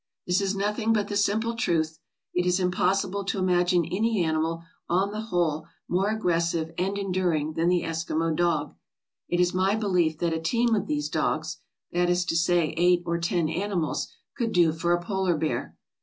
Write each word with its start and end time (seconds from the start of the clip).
This 0.25 0.41
is 0.41 0.55
nothing 0.55 0.93
but 0.93 1.09
the 1.09 1.15
simple 1.15 1.53
truth; 1.53 1.99
it 2.33 2.47
is 2.47 2.59
impossible 2.59 3.23
to 3.25 3.37
imagine 3.37 3.85
any 3.85 4.25
animal, 4.25 4.63
on 4.89 5.11
the 5.11 5.21
whole, 5.27 5.67
more 5.87 6.11
MISCELLANEOUS 6.13 6.51
505 6.53 6.61
aggressive 6.65 6.75
and 6.79 6.97
enduring 6.97 7.53
than 7.53 7.69
the 7.69 7.83
Eskimo 7.83 8.35
dog. 8.35 8.73
It 9.29 9.39
is 9.39 9.53
my 9.53 9.75
belief 9.75 10.17
that 10.17 10.33
a 10.33 10.39
team 10.39 10.73
of 10.73 10.87
these 10.87 11.07
dogs— 11.07 11.57
that 11.93 12.09
is 12.09 12.25
to 12.25 12.35
say, 12.35 12.73
eight 12.77 13.03
or 13.05 13.19
ten 13.19 13.47
animals— 13.47 14.07
could 14.35 14.53
do 14.53 14.73
for 14.73 14.91
a 14.91 14.99
polar 15.03 15.37
bear. 15.37 15.77